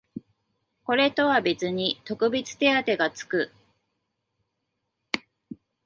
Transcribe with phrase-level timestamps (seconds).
[0.83, 3.51] これとは別に特別手当てがつく